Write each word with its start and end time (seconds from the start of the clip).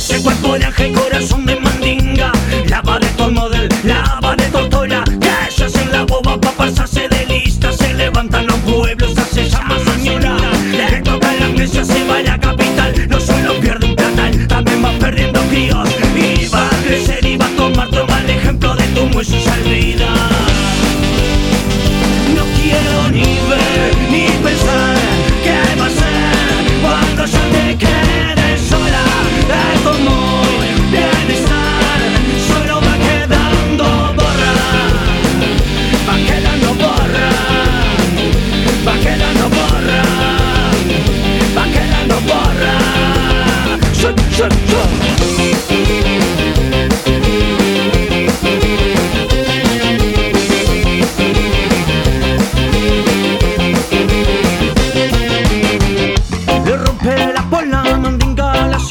Ese 0.00 0.18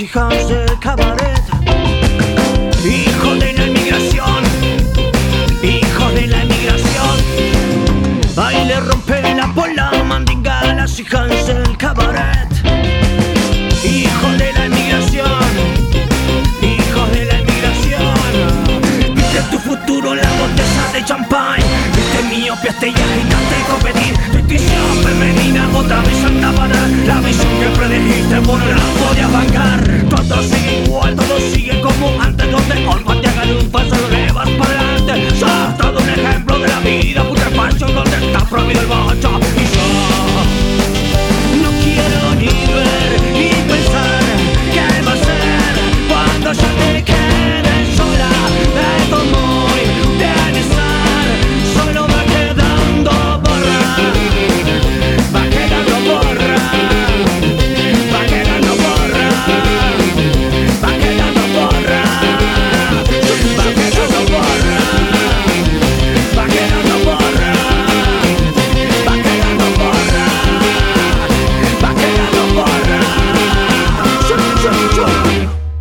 hijas 0.02 0.48
del 0.48 0.80
cabaret. 0.80 1.44
Hijo 2.86 3.36
de 3.36 3.54
la 3.54 3.66
inmigración 3.68 4.44
Hijo 5.62 6.10
de 6.12 6.28
la 6.28 6.44
inmigración 6.44 7.18
Ahí 8.38 8.66
le 8.66 8.80
rompe 8.80 9.22
la 9.36 9.54
pola 9.54 9.92
mandinga 10.06 10.60
a 10.60 10.74
las 10.76 10.98
hijas 11.00 11.48
del 11.48 11.76
cabaret. 11.78 12.50
Hijo 13.84 14.28
de 14.38 14.54
la 14.54 14.66
inmigración 14.68 15.50
Hijo 16.62 17.06
de 17.08 17.26
la 17.26 17.40
inmigración 17.42 19.16
Viste 19.16 19.42
tu 19.52 19.60
futuro 19.60 20.14
en 20.14 20.22
la 20.22 20.32
botella 20.32 20.94
de 20.94 21.04
champán. 21.04 21.60
Viste 21.96 22.38
miopia, 22.38 22.74
te 22.80 22.88
y 22.88 23.99
femenina 25.20 25.70
otra 25.76 26.02
vez 26.02 26.24
andaba 26.24 26.64
a 26.64 26.68
dar 26.68 26.90
La 27.06 27.20
visión 27.22 27.54
que 27.60 27.68
predijiste 27.78 28.40
vos 28.40 28.60
no 28.60 28.66
la 28.66 28.88
podías 29.00 29.32
bancar. 29.32 30.06
Todo 30.10 30.44
sigue 30.44 30.84
igual, 30.86 31.16
todo 31.16 31.40
sigue 31.52 31.82
como 31.82 32.22
antes 32.22 32.52
Donde 32.52 32.88
olfate 32.88 33.28
hagan 33.28 33.58
un 33.58 33.70
paso 33.70 33.96
le 34.10 34.32
vas 34.32 34.50
para 34.50 34.80
adelante. 34.80 35.36
Sos 35.36 35.78
todo 35.78 36.00
un 36.00 36.10
ejemplo 36.10 36.60
de 36.60 36.68
la 36.68 36.80
vida 36.80 37.24
putrefacción 37.24 37.96
Donde 37.96 38.18
está 38.26 38.40
prohibido 38.46 38.82
el 38.82 38.88
bocho 38.88 39.40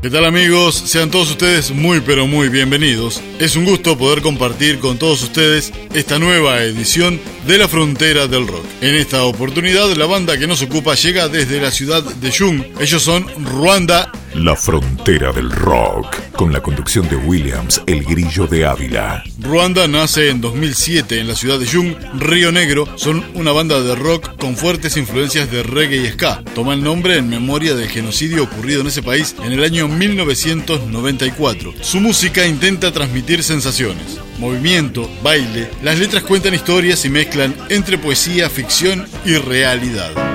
¿Qué 0.09 0.13
tal 0.13 0.25
amigos? 0.25 0.75
Sean 0.75 1.11
todos 1.11 1.33
ustedes 1.33 1.71
muy 1.71 2.01
pero 2.01 2.27
muy 2.27 2.49
bienvenidos. 2.49 3.21
Es 3.39 3.57
un 3.57 3.67
gusto 3.67 3.99
poder 3.99 4.23
compartir 4.23 4.79
con 4.79 4.99
todos 4.99 5.23
ustedes 5.23 5.71
esta 5.93 6.19
nueva 6.19 6.63
edición 6.63 7.21
de 7.47 7.59
La 7.59 7.69
Frontera 7.69 8.27
del 8.27 8.49
Rock. 8.49 8.65
En 8.81 8.95
esta 8.95 9.25
oportunidad 9.25 9.95
la 9.97 10.07
banda 10.07 10.39
que 10.39 10.47
nos 10.47 10.63
ocupa 10.63 10.95
llega 10.95 11.29
desde 11.29 11.61
la 11.61 11.71
ciudad 11.71 12.03
de 12.03 12.33
Jung. 12.33 12.65
Ellos 12.81 13.03
son 13.03 13.27
Ruanda. 13.45 14.11
La 14.35 14.55
frontera 14.55 15.33
del 15.33 15.51
rock. 15.51 16.17
Con 16.33 16.53
la 16.53 16.61
conducción 16.61 17.09
de 17.09 17.17
Williams, 17.17 17.83
el 17.87 18.05
grillo 18.05 18.47
de 18.47 18.67
Ávila. 18.67 19.25
Ruanda 19.41 19.89
nace 19.89 20.29
en 20.29 20.41
2007 20.41 21.19
en 21.19 21.29
la 21.29 21.35
ciudad 21.35 21.59
de 21.59 21.67
Jung, 21.67 21.95
Río 22.19 22.53
Negro. 22.53 22.87
Son 22.97 23.25
una 23.35 23.53
banda 23.53 23.81
de 23.81 23.95
rock 23.95 24.37
con 24.39 24.57
fuertes 24.57 24.97
influencias 24.97 25.51
de 25.51 25.63
reggae 25.63 25.97
y 25.97 26.09
ska. 26.09 26.43
Toma 26.55 26.75
el 26.75 26.85
nombre 26.85 27.17
en 27.17 27.29
memoria 27.29 27.75
del 27.75 27.89
genocidio 27.89 28.45
ocurrido 28.45 28.83
en 28.83 28.89
ese 28.89 29.03
país 29.03 29.35
en 29.43 29.53
el 29.53 29.65
año 29.65 29.89
1994. 29.89 31.75
Su 31.81 32.01
música 32.01 32.47
intenta 32.47 32.93
transmitir 32.93 33.43
sensaciones, 33.43 34.21
movimiento, 34.39 35.11
baile. 35.23 35.71
Las 35.83 35.99
letras 35.99 36.23
cuentan 36.23 36.55
historias 36.55 37.05
y 37.05 37.09
mezclan 37.09 37.57
entre 37.71 37.99
poesía, 37.99 38.51
ficción 38.51 39.09
y 39.25 39.37
realidad. 39.37 40.28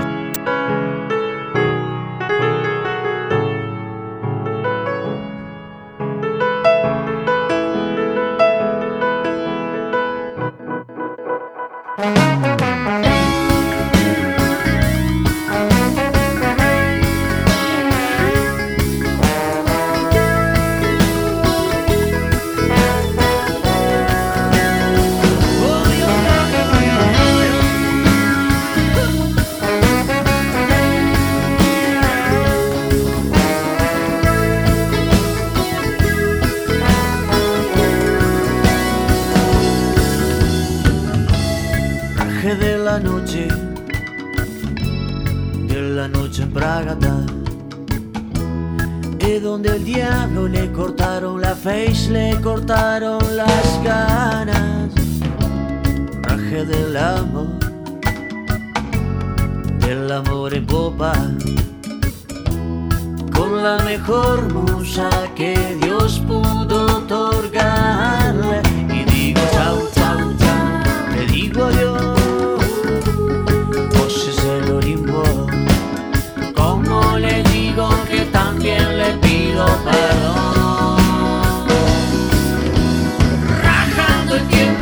forgive. 84.33 84.72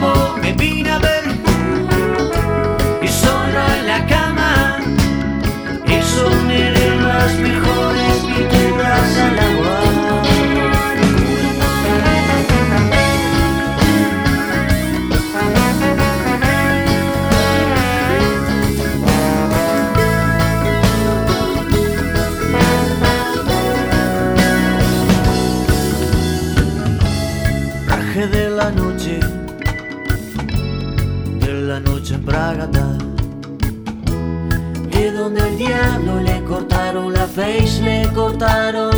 vez 37.35 37.79
lhe 37.79 38.07
cortaram 38.13 38.90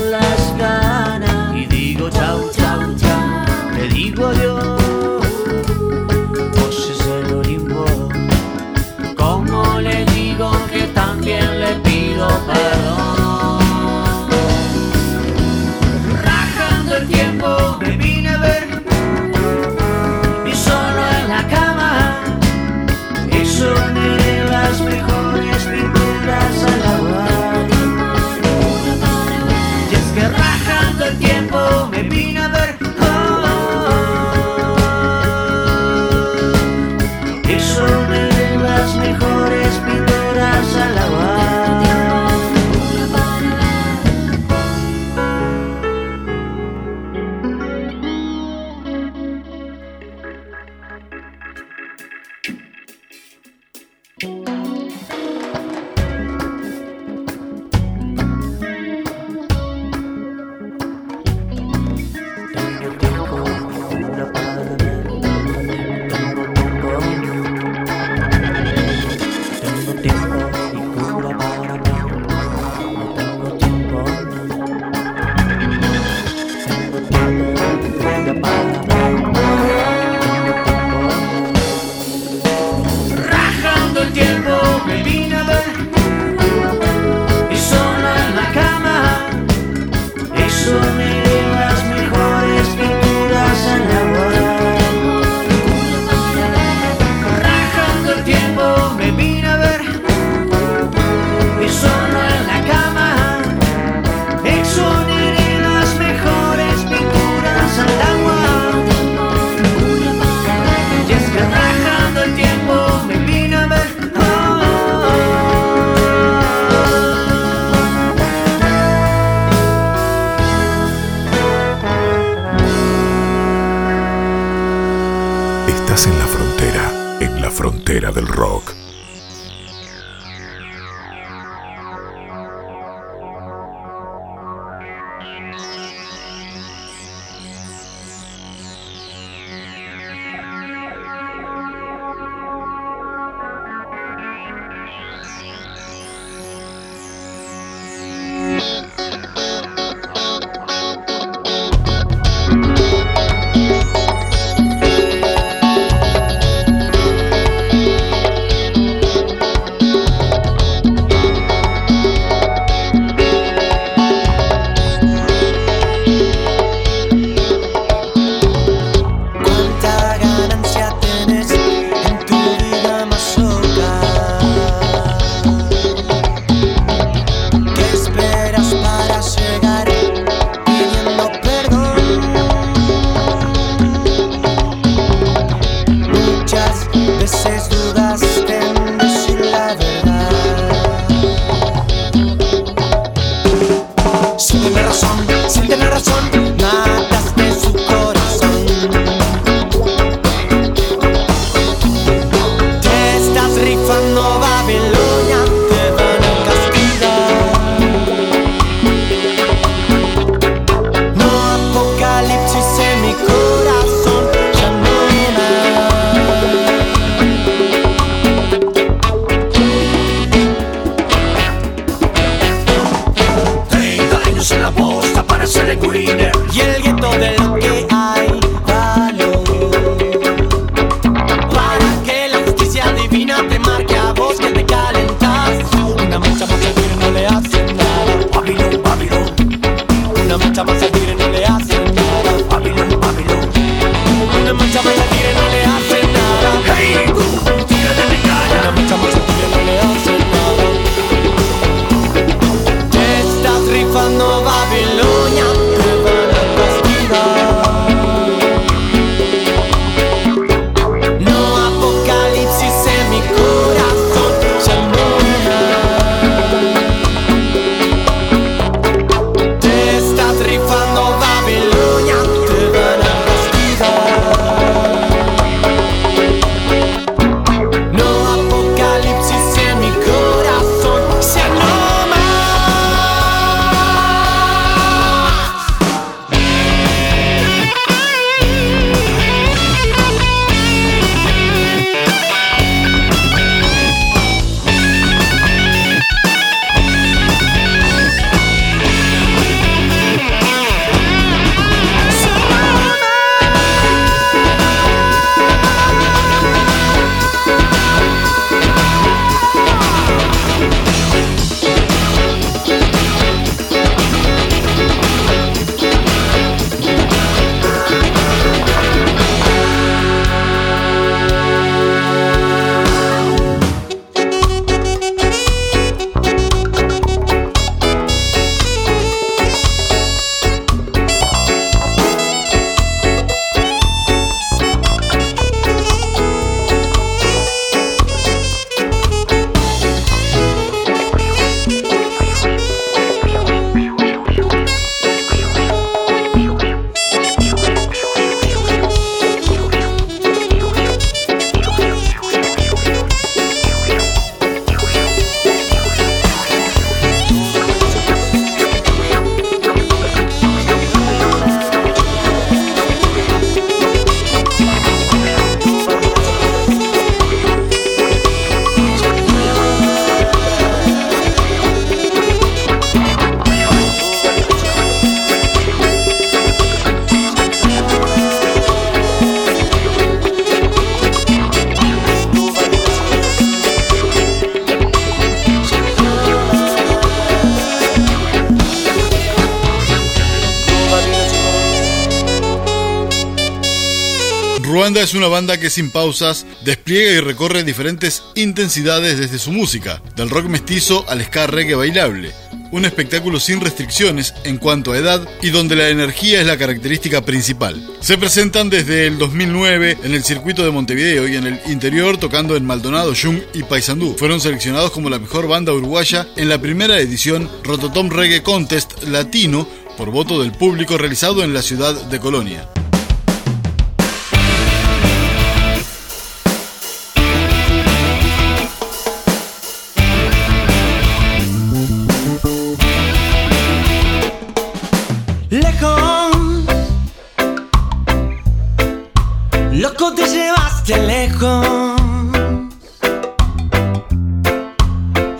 Es 395.02 395.16
una 395.16 395.28
banda 395.28 395.60
que 395.60 395.72
sin 395.72 395.92
pausas 395.92 396.46
despliega 396.64 397.12
y 397.14 397.20
recorre 397.20 397.64
diferentes 397.64 398.24
intensidades 398.36 399.18
desde 399.18 399.40
su 399.40 399.52
música, 399.52 400.02
del 400.16 400.30
rock 400.30 400.46
mestizo 400.46 401.04
al 401.10 401.22
ska 401.26 401.48
reggae 401.48 401.74
bailable. 401.76 402.32
Un 402.72 402.86
espectáculo 402.86 403.40
sin 403.40 403.60
restricciones 403.60 404.34
en 404.44 404.58
cuanto 404.58 404.94
a 404.94 404.98
edad 404.98 405.28
y 405.42 405.50
donde 405.50 405.76
la 405.76 405.90
energía 405.90 406.40
es 406.40 406.48
la 406.48 406.58
característica 406.58 407.26
principal. 407.26 407.86
Se 408.02 408.18
presentan 408.18 408.70
desde 408.70 409.08
el 409.08 409.18
2009 409.18 409.98
en 410.04 410.14
el 410.14 410.24
circuito 410.24 410.64
de 410.64 410.72
Montevideo 410.72 411.28
y 411.28 411.36
en 411.36 411.48
el 411.48 411.60
interior 411.66 412.18
tocando 412.18 412.56
en 412.56 412.66
Maldonado, 412.66 413.14
Jung 413.20 413.42
y 413.54 413.64
Paysandú. 413.64 414.16
Fueron 414.18 414.40
seleccionados 414.40 414.92
como 414.92 415.10
la 415.10 415.20
mejor 415.20 415.48
banda 415.48 415.74
uruguaya 415.74 416.28
en 416.38 416.50
la 416.50 416.62
primera 416.62 417.00
edición 417.00 417.50
Rototom 417.64 418.10
Reggae 418.10 418.44
Contest 418.44 419.04
Latino 419.04 419.68
por 419.98 420.12
voto 420.12 420.42
del 420.42 420.52
público 420.52 420.98
realizado 420.98 421.44
en 421.44 421.54
la 421.54 421.62
ciudad 421.62 421.94
de 421.94 422.20
Colonia. 422.20 422.70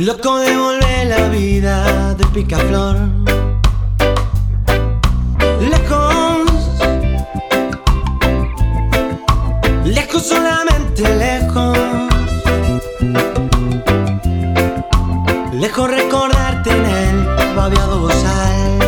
Loco 0.04 0.38
de 0.40 0.58
volver 0.58 1.08
la 1.08 1.30
vida 1.30 2.14
de 2.16 2.26
picaflor. 2.34 2.98
Lejos, 5.62 6.42
lejos 9.86 10.24
solamente 10.24 11.04
lejos. 11.16 11.78
Lejos 15.54 15.90
recordarte 15.90 16.72
en 16.72 16.86
el 16.86 17.56
babeado 17.56 18.02
bozal. 18.02 18.80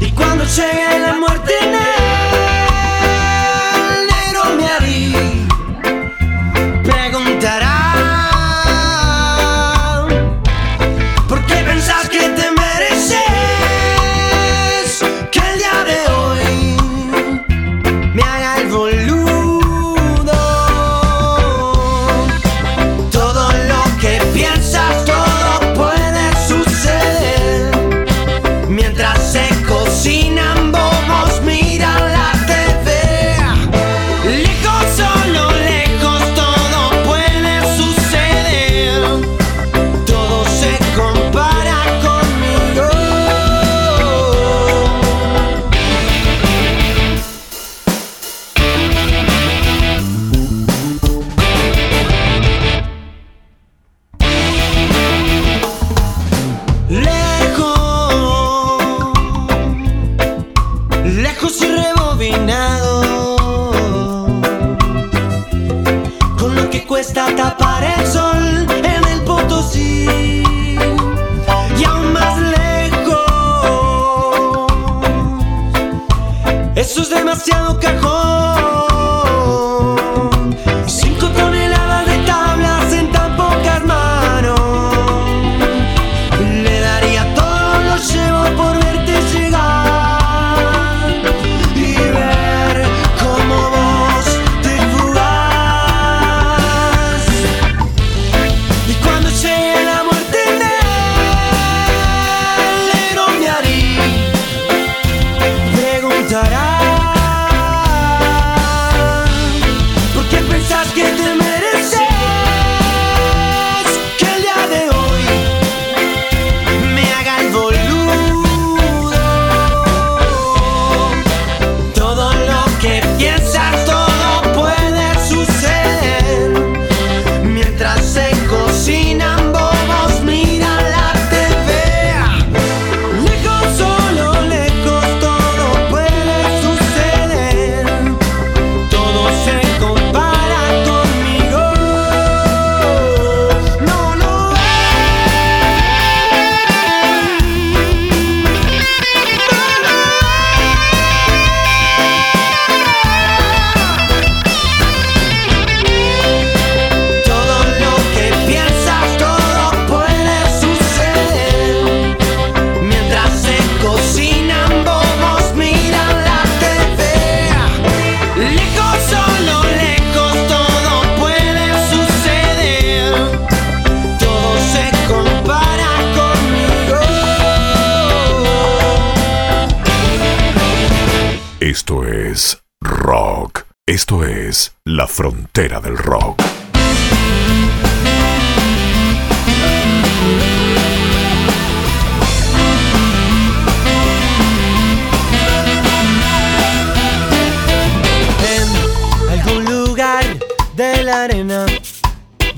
Y 0.00 0.12
cuando 0.12 0.44
llegue 0.44 0.98
la 1.00 1.14
muerte 1.18 1.52
en 1.60 1.72
la 1.72 2.19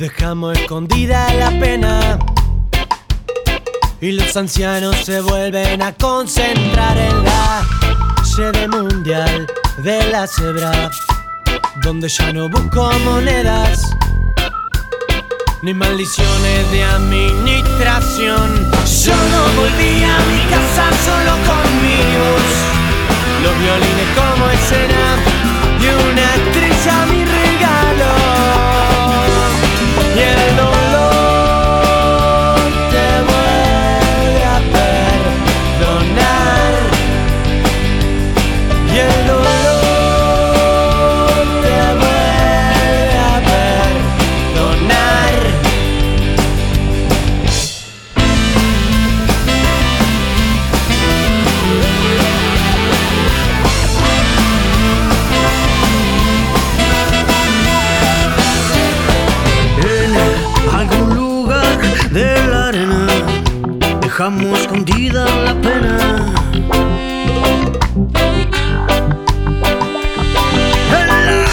dejamos 0.03 0.59
escondida 0.59 1.33
la 1.35 1.51
pena. 1.61 2.19
Y 4.01 4.11
los 4.11 4.37
ancianos 4.37 4.97
se 4.97 5.21
vuelven 5.21 5.81
a 5.81 5.93
concentrar 5.93 6.99
en 6.99 7.23
la 7.23 7.65
sede 8.25 8.67
mundial 8.67 9.47
de 9.79 10.11
la 10.11 10.27
cebra 10.27 10.91
donde 11.85 12.09
ya 12.09 12.33
no 12.33 12.49
busco 12.49 12.91
monedas 13.05 13.95
ni 15.63 15.73
maldiciones 15.73 16.73
de 16.73 16.83
administración. 16.83 18.71
Yo 19.05 19.15
no 19.15 19.43
volví 19.61 20.03
a 20.03 20.19
mi 20.31 20.41
casa 20.51 20.85
solo 21.07 21.33
con 21.47 21.63
los 23.45 23.55
violines 23.61 24.09
como 24.17 24.33
y 30.15 30.82
Dejamos 64.13 64.59
escondida 64.61 65.25
la 65.25 65.55
pena. 65.63 65.97
En 71.01 71.07
la 71.09 71.47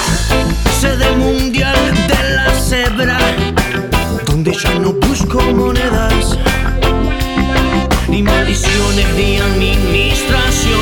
sede 0.77 1.09
mundial 1.15 1.77
de 2.09 2.35
la 2.35 2.53
cebra, 2.53 3.17
donde 4.25 4.51
ya 4.51 4.73
no 4.77 4.91
busco 4.91 5.39
monedas, 5.39 6.37
ni 8.09 8.21
maldiciones 8.23 9.07
ni 9.15 9.37
administración. 9.37 10.81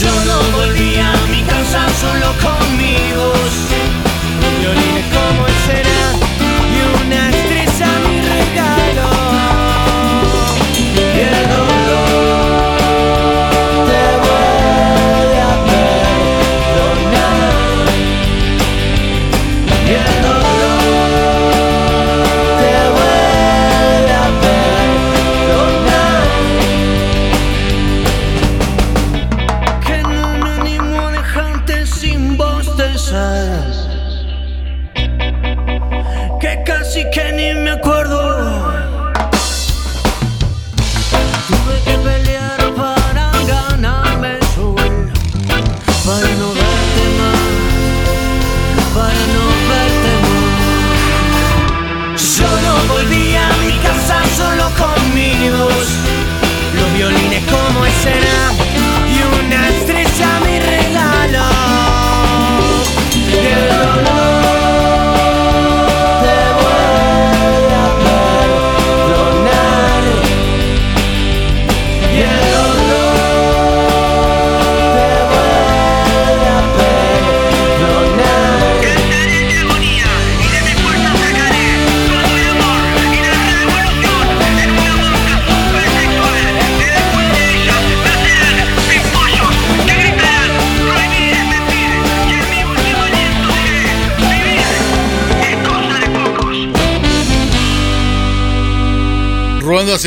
Yo 0.00 0.12
no 0.26 0.58
volví 0.58 0.96
a 0.96 1.12
mi 1.30 1.42
casa 1.44 1.88
solo 2.02 2.34
con. 2.42 2.57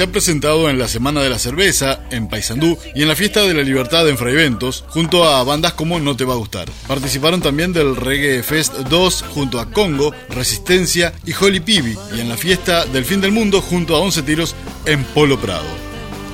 Se 0.01 0.05
ha 0.05 0.11
presentado 0.11 0.67
en 0.67 0.79
la 0.79 0.87
Semana 0.87 1.21
de 1.21 1.29
la 1.29 1.37
Cerveza, 1.37 1.99
en 2.09 2.27
Paysandú 2.27 2.75
y 2.95 3.03
en 3.03 3.07
la 3.07 3.15
Fiesta 3.15 3.43
de 3.43 3.53
la 3.53 3.61
Libertad 3.61 4.09
en 4.09 4.17
Fraiventos, 4.17 4.83
junto 4.87 5.25
a 5.25 5.43
bandas 5.43 5.73
como 5.73 5.99
No 5.99 6.17
Te 6.17 6.25
Va 6.25 6.33
a 6.33 6.37
Gustar. 6.37 6.67
Participaron 6.87 7.39
también 7.39 7.71
del 7.71 7.95
Reggae 7.95 8.41
Fest 8.41 8.73
2 8.73 9.25
junto 9.29 9.59
a 9.59 9.69
Congo, 9.69 10.11
Resistencia 10.29 11.13
y 11.23 11.33
Holy 11.39 11.59
Pibi, 11.59 11.95
y 12.15 12.19
en 12.19 12.29
la 12.29 12.35
Fiesta 12.37 12.85
del 12.85 13.05
Fin 13.05 13.21
del 13.21 13.31
Mundo 13.31 13.61
junto 13.61 13.95
a 13.95 13.99
11 13.99 14.23
tiros 14.23 14.55
en 14.87 15.03
Polo 15.03 15.39
Prado. 15.39 15.67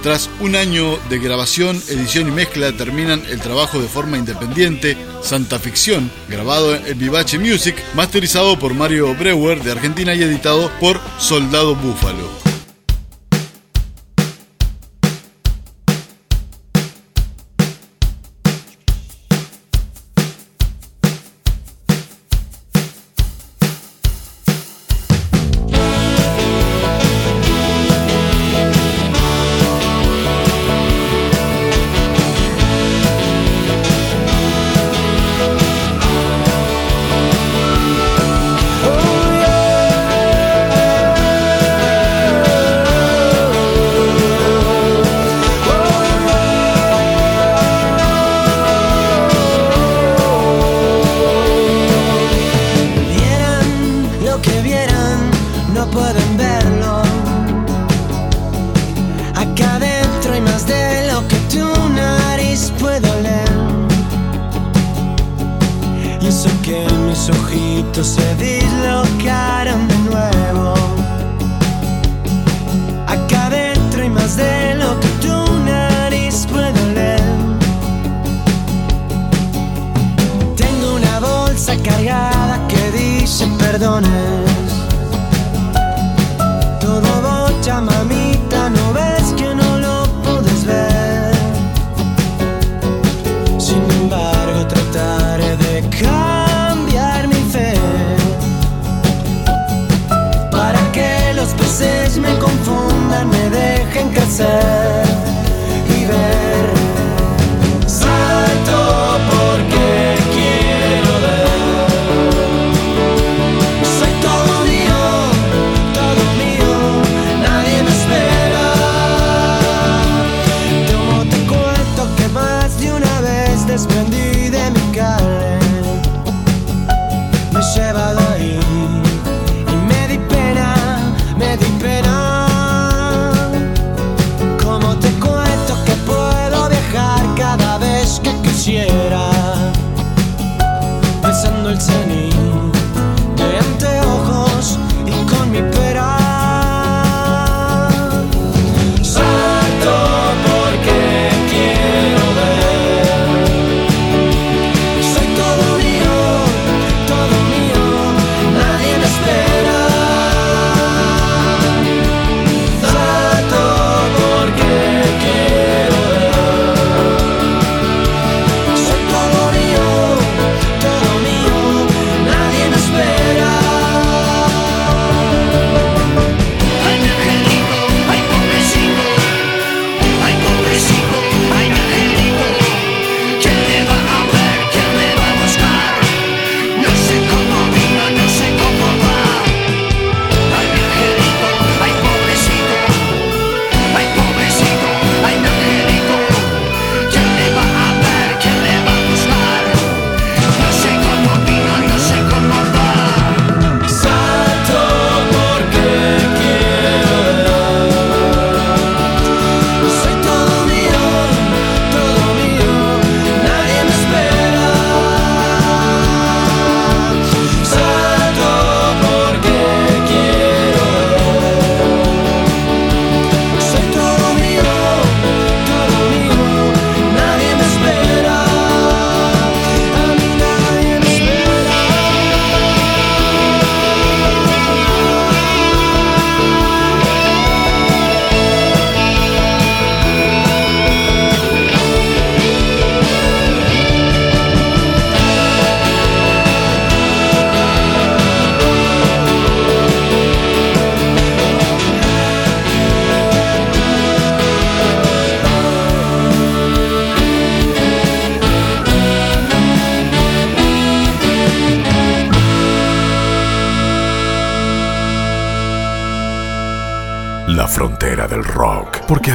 Tras 0.02 0.30
un 0.40 0.56
año 0.56 0.98
de 1.10 1.20
grabación, 1.20 1.76
edición 1.90 2.30
y 2.30 2.32
mezcla, 2.32 2.72
terminan 2.72 3.22
el 3.30 3.42
trabajo 3.42 3.82
de 3.82 3.90
forma 3.90 4.18
independiente 4.18 4.96
Santa 5.22 5.60
Ficción, 5.60 6.10
grabado 6.30 6.74
en 6.74 6.98
Vivace 6.98 7.38
Music, 7.38 7.76
masterizado 7.96 8.58
por 8.58 8.74
Mario 8.74 9.14
Brewer 9.14 9.62
de 9.62 9.74
Argentina 9.74 10.16
y 10.16 10.24
editado 10.24 10.72
por 10.80 11.02
Soldado 11.20 11.76
Búfalo. 11.76 12.47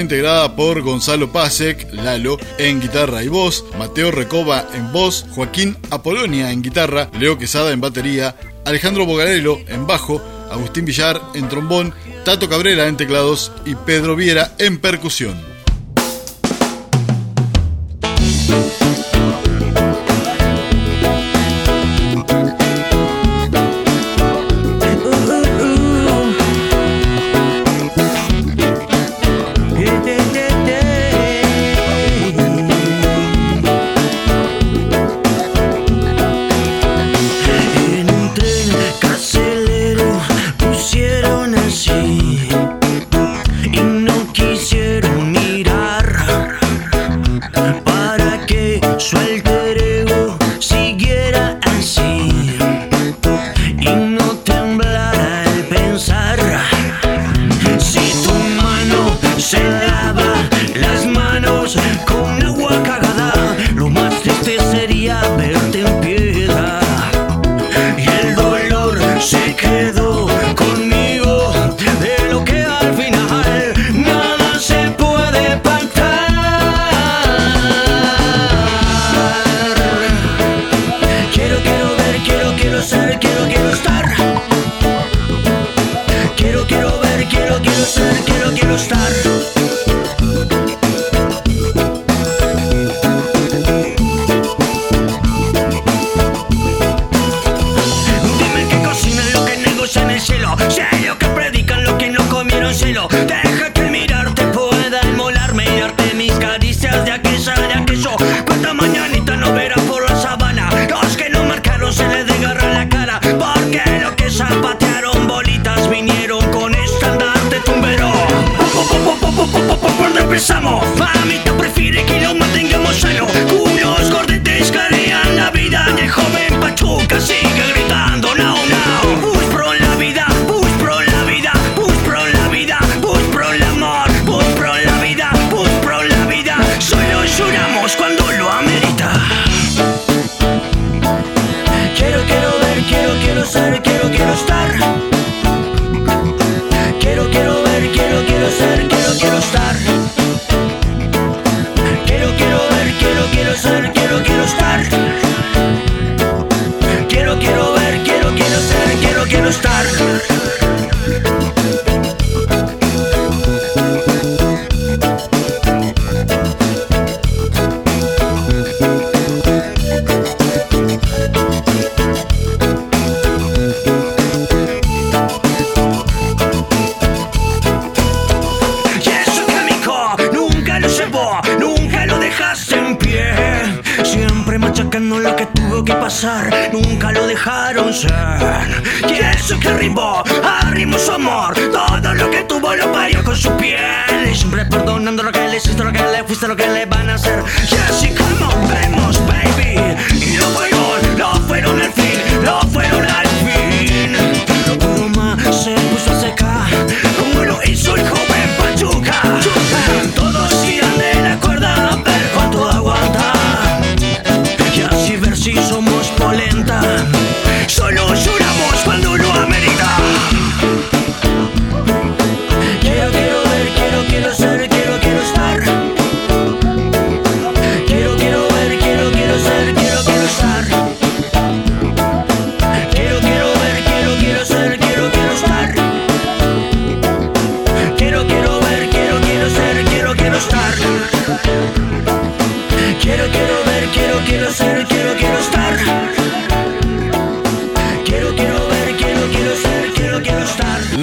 integrada 0.02 0.54
por 0.54 0.82
Gonzalo 0.82 1.32
Pasek, 1.32 1.92
Lalo, 1.92 2.36
en 2.58 2.80
guitarra 2.80 3.24
y 3.24 3.28
voz, 3.28 3.64
Mateo 3.78 4.10
Recoba 4.10 4.66
en 4.74 4.92
voz, 4.92 5.24
Joaquín 5.30 5.76
Apolonia 5.90 6.50
en 6.50 6.60
guitarra, 6.60 7.08
Leo 7.18 7.38
Quesada 7.38 7.72
en 7.72 7.80
batería, 7.80 8.36
Alejandro 8.66 9.06
Bogarello 9.06 9.58
en 9.68 9.86
bajo, 9.86 10.20
Agustín 10.50 10.84
Villar 10.84 11.20
en 11.34 11.48
trombón, 11.48 11.94
Tato 12.24 12.48
Cabrera 12.48 12.86
en 12.88 12.96
teclados 12.96 13.52
y 13.64 13.74
Pedro 13.74 14.14
Viera 14.14 14.52
en 14.58 14.78
percusión. 14.78 15.52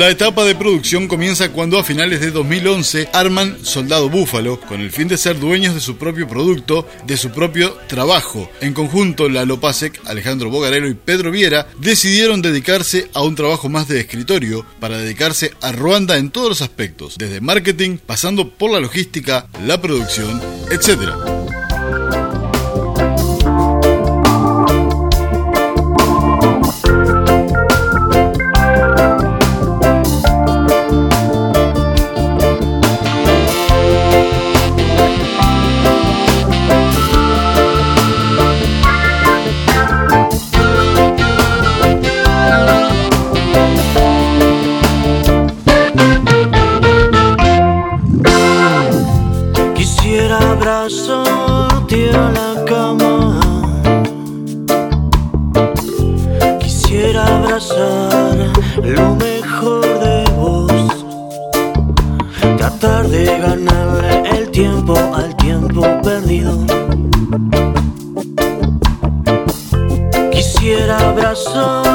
La 0.10 0.14
etapa 0.14 0.44
de 0.44 0.56
producción 0.56 1.08
comienza 1.08 1.52
cuando 1.52 1.78
a 1.78 1.84
finales 1.84 2.20
de 2.20 2.32
2011 2.32 3.10
arman 3.14 3.64
Soldado 3.64 4.10
Búfalo 4.10 4.60
con 4.60 4.82
el 4.82 4.90
fin 4.90 5.08
de 5.08 5.18
ser 5.18 5.40
dueños 5.40 5.76
de 5.76 5.82
su 5.82 5.98
propio 5.98 6.28
producto, 6.28 6.88
de 7.06 7.16
su 7.16 7.30
propio 7.30 7.78
trabajo. 7.86 8.50
En 8.60 8.74
conjunto, 8.74 9.30
Lalo 9.30 9.60
Pasek, 9.60 10.02
Alejandro 10.08 10.50
Bogarelo 10.50 10.88
y 10.88 10.96
Pedro 10.96 11.30
Viera 11.30 11.68
decidieron 11.78 12.42
dedicarse 12.42 13.08
a 13.14 13.22
un 13.22 13.36
trabajo 13.36 13.70
más 13.70 13.88
de 13.88 14.00
escritorio 14.00 14.66
para 14.80 14.98
dedicarse 14.98 15.54
a 15.62 15.72
Ruanda 15.74 16.18
en 16.18 16.32
todos 16.32 16.50
los 16.50 16.62
aspectos, 16.64 17.16
desde 17.20 17.40
marketing, 17.40 18.00
pasando 18.04 18.50
por 18.50 18.72
la 18.72 18.80
logística, 18.80 19.48
la 19.64 19.80
producción, 19.80 20.42
etc. 20.72 21.39
corazón. 71.60 71.89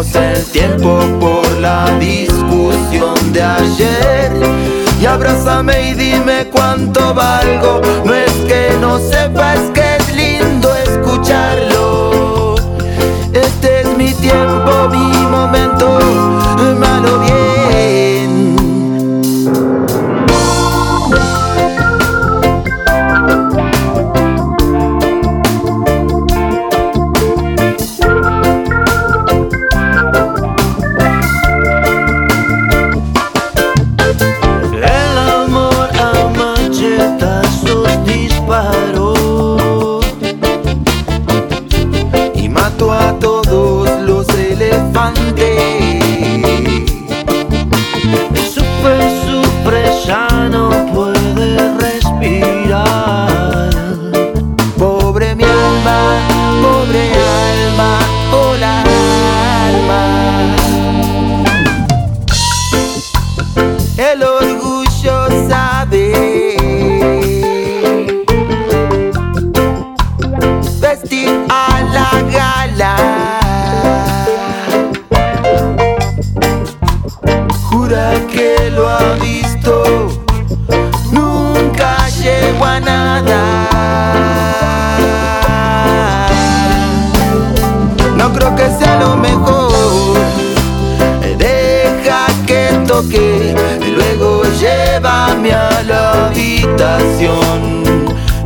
el 0.00 0.42
tiempo 0.46 0.98
por 1.20 1.46
la 1.58 1.84
discusión 1.98 3.32
de 3.34 3.42
ayer. 3.42 4.32
Y 4.98 5.04
abrázame 5.04 5.90
y 5.90 5.94
dime 5.94 6.48
cuánto 6.50 7.12
valgo. 7.12 7.82
No 8.06 8.29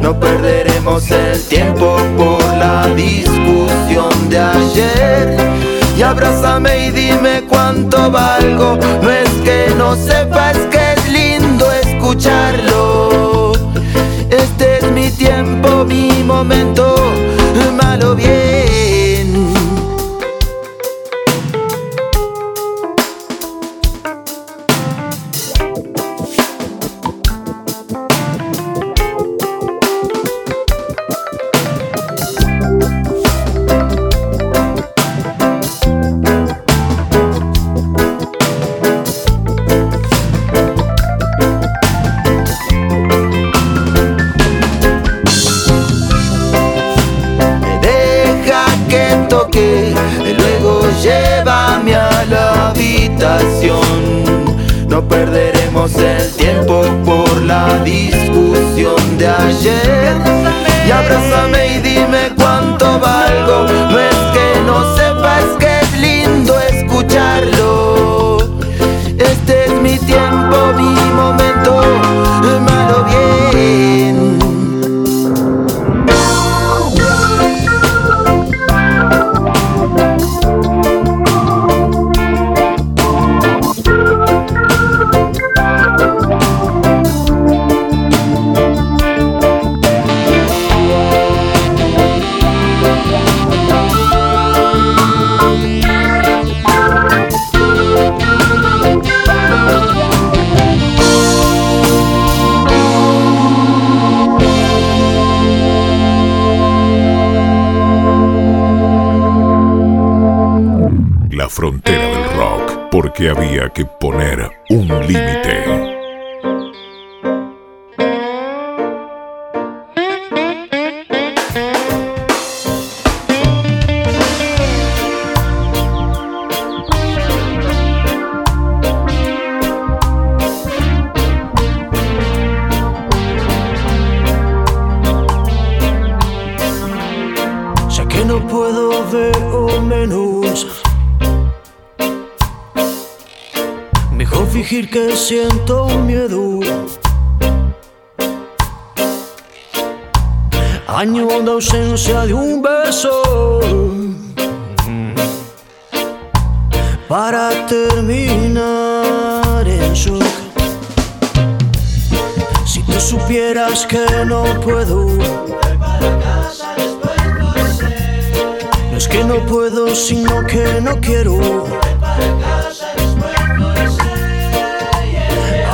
No 0.05 0.21
perderemos 0.21 1.11
el 1.11 1.43
tiempo 1.45 1.97
por 2.19 2.45
la 2.59 2.87
discusión 2.89 4.29
de 4.29 4.39
ayer. 4.39 5.35
Y 5.97 6.03
abrázame 6.03 6.89
y 6.89 6.91
dime 6.91 7.45
cuánto 7.49 8.11
valgo. 8.11 8.79
No 9.03 9.11
es 9.11 9.31
que 9.43 9.73
no 9.79 9.97
sepas 9.97 10.59
que 10.71 10.93
es 10.93 11.09
lindo 11.09 11.65
escucharlo. 11.73 13.53
Este 14.29 14.77
es 14.77 14.91
mi 14.93 15.11
tiempo, 15.11 15.87
mi 15.87 16.23
momento 16.23 16.84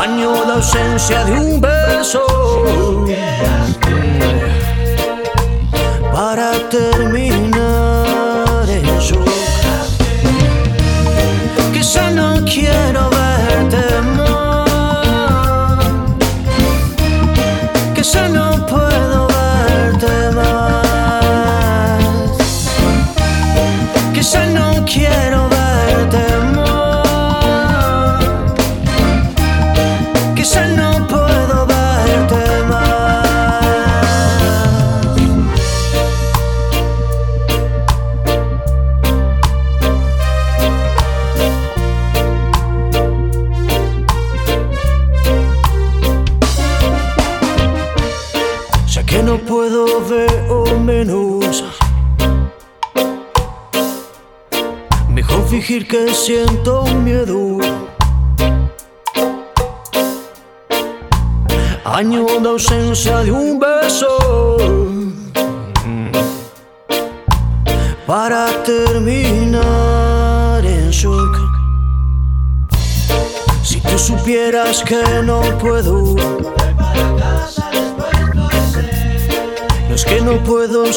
Año 0.00 0.44
de 0.44 0.52
ausencia 0.52 1.24
de 1.24 1.32
un 1.32 1.60
beso. 1.60 2.20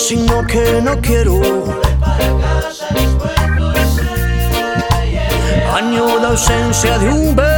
sino 0.03 0.45
que 0.45 0.81
no 0.81 0.99
quiero. 0.99 1.39
Año 5.73 6.19
de 6.19 6.27
ausencia 6.27 6.97
de 6.99 7.09
un 7.09 7.33
bebé 7.33 7.52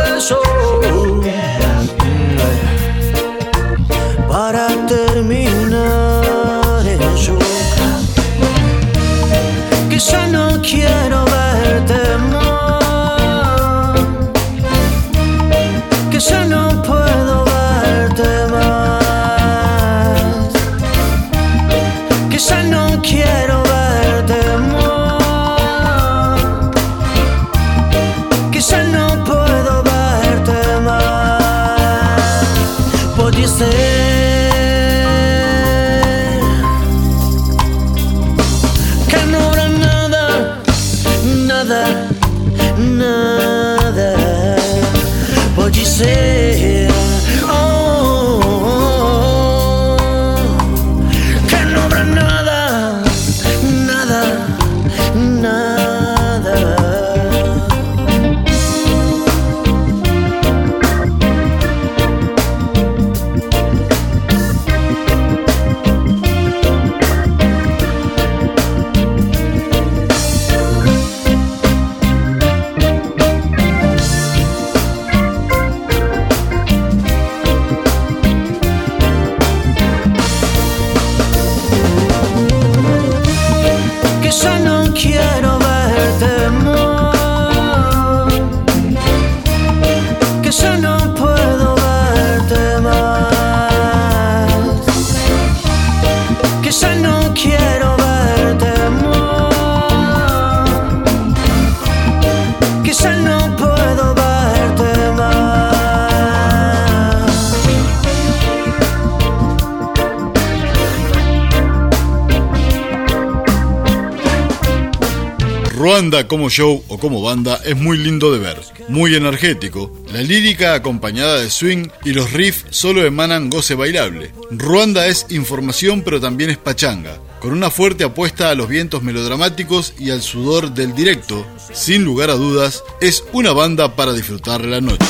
Ruanda 115.85 116.27
como 116.27 116.49
show 116.49 116.83
o 116.87 116.97
como 116.97 117.21
banda 117.21 117.61
es 117.63 117.77
muy 117.77 117.99
lindo 117.99 118.33
de 118.33 118.39
ver, 118.39 118.59
muy 118.87 119.13
energético, 119.13 119.95
la 120.11 120.23
lírica 120.23 120.73
acompañada 120.73 121.39
de 121.39 121.51
swing 121.51 121.89
y 122.03 122.13
los 122.13 122.33
riffs 122.33 122.65
solo 122.71 123.05
emanan 123.05 123.51
goce 123.51 123.75
bailable. 123.75 124.31
Ruanda 124.49 125.05
es 125.05 125.27
información 125.29 126.01
pero 126.01 126.19
también 126.19 126.49
es 126.49 126.57
pachanga, 126.57 127.19
con 127.39 127.51
una 127.51 127.69
fuerte 127.69 128.03
apuesta 128.03 128.49
a 128.49 128.55
los 128.55 128.67
vientos 128.67 129.03
melodramáticos 129.03 129.93
y 129.99 130.09
al 130.09 130.23
sudor 130.23 130.73
del 130.73 130.95
directo, 130.95 131.45
sin 131.71 132.03
lugar 132.03 132.31
a 132.31 132.33
dudas, 132.33 132.83
es 132.99 133.23
una 133.31 133.53
banda 133.53 133.95
para 133.95 134.13
disfrutar 134.13 134.65
la 134.65 134.81
noche. 134.81 135.05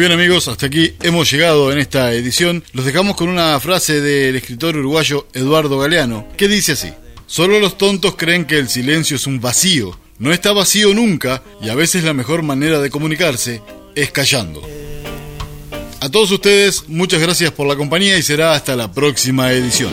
bien 0.00 0.12
amigos, 0.12 0.48
hasta 0.48 0.64
aquí 0.64 0.94
hemos 1.02 1.30
llegado 1.30 1.70
en 1.70 1.78
esta 1.78 2.14
edición. 2.14 2.64
Los 2.72 2.86
dejamos 2.86 3.16
con 3.16 3.28
una 3.28 3.60
frase 3.60 4.00
del 4.00 4.34
escritor 4.34 4.74
uruguayo 4.74 5.26
Eduardo 5.34 5.78
Galeano, 5.78 6.26
que 6.38 6.48
dice 6.48 6.72
así, 6.72 6.90
solo 7.26 7.60
los 7.60 7.76
tontos 7.76 8.16
creen 8.16 8.46
que 8.46 8.56
el 8.56 8.70
silencio 8.70 9.16
es 9.16 9.26
un 9.26 9.42
vacío, 9.42 9.98
no 10.18 10.32
está 10.32 10.52
vacío 10.52 10.94
nunca 10.94 11.42
y 11.60 11.68
a 11.68 11.74
veces 11.74 12.02
la 12.02 12.14
mejor 12.14 12.42
manera 12.42 12.80
de 12.80 12.88
comunicarse 12.88 13.60
es 13.94 14.10
callando. 14.10 14.62
A 16.00 16.08
todos 16.08 16.30
ustedes, 16.30 16.88
muchas 16.88 17.20
gracias 17.20 17.50
por 17.52 17.66
la 17.66 17.76
compañía 17.76 18.16
y 18.16 18.22
será 18.22 18.54
hasta 18.54 18.76
la 18.76 18.90
próxima 18.90 19.52
edición. 19.52 19.92